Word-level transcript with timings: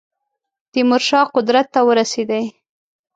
تیمور 0.71 1.01
شاه 1.07 1.25
قدرت 1.35 1.67
ته 1.73 1.79
ورسېدی. 1.87 2.43